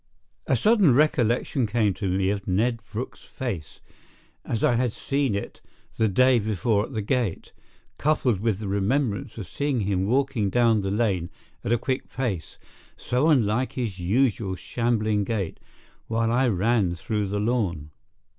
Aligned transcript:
A 0.47 0.55
sudden 0.55 0.95
recollection 0.95 1.67
came 1.67 1.93
to 1.93 2.07
me 2.09 2.31
of 2.31 2.47
Ned 2.47 2.79
Brooke's 2.91 3.23
face 3.23 3.81
as 4.43 4.63
I 4.63 4.73
had 4.73 4.93
seen 4.93 5.35
it 5.35 5.61
the 5.97 6.07
day 6.07 6.39
before 6.39 6.85
at 6.87 6.93
the 6.93 7.03
gate, 7.03 7.51
coupled 7.99 8.39
with 8.39 8.57
the 8.57 8.67
remembrance 8.67 9.37
of 9.37 9.45
seeing 9.47 9.81
him 9.81 10.07
walking 10.07 10.49
down 10.49 10.81
the 10.81 10.89
lane 10.89 11.29
at 11.63 11.71
a 11.71 11.77
quick 11.77 12.09
pace, 12.11 12.57
so 12.97 13.29
unlike 13.29 13.73
his 13.73 13.99
usual 13.99 14.55
shambling 14.55 15.23
gait, 15.23 15.59
while 16.07 16.31
I 16.31 16.47
ran 16.47 16.95
through 16.95 17.27
the 17.27 17.39
lawn. 17.39 17.91